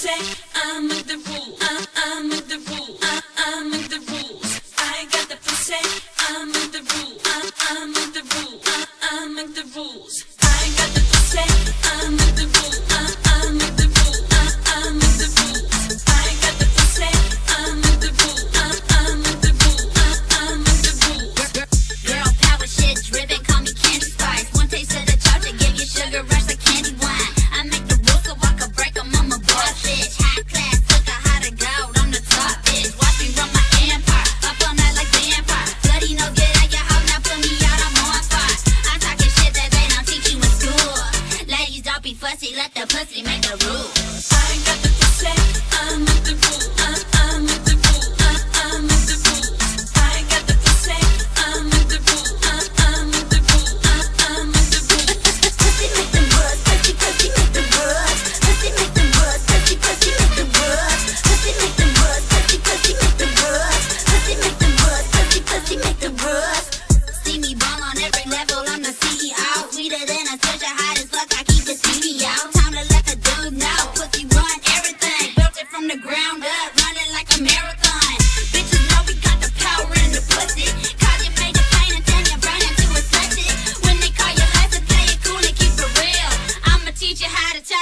[0.00, 0.49] say
[42.56, 44.19] let the pussy make a rule.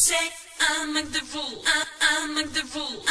[0.00, 0.16] say
[0.60, 1.60] I make the rule.
[1.66, 3.04] I, I make the rule.